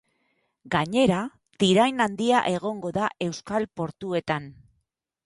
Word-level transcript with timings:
Gainera, 0.75 1.19
tirain 1.63 2.03
handia 2.05 2.39
egongo 2.53 2.93
da 2.97 3.11
euskal 3.27 3.69
portuetan. 3.81 4.49